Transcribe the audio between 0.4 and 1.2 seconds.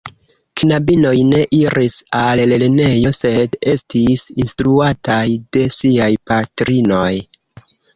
Knabinoj